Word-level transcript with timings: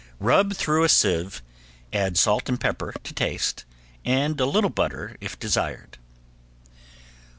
Rub 0.17 0.55
through 0.55 0.83
a 0.83 0.89
sieve, 0.89 1.43
add 1.93 2.17
salt 2.17 2.49
and 2.49 2.59
pepper 2.59 2.91
to 3.03 3.13
taste, 3.13 3.65
and 4.03 4.39
a 4.41 4.47
little 4.47 4.71
butter 4.71 5.15
if 5.21 5.37
desired. 5.37 5.99